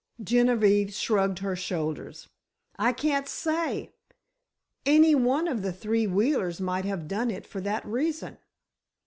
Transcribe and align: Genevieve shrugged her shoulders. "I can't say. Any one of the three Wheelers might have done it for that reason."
Genevieve 0.23 0.91
shrugged 0.91 1.37
her 1.37 1.55
shoulders. 1.55 2.27
"I 2.75 2.91
can't 2.91 3.27
say. 3.27 3.91
Any 4.83 5.13
one 5.13 5.47
of 5.47 5.61
the 5.61 5.71
three 5.71 6.07
Wheelers 6.07 6.59
might 6.59 6.85
have 6.85 7.07
done 7.07 7.29
it 7.29 7.45
for 7.45 7.61
that 7.61 7.85
reason." 7.85 8.39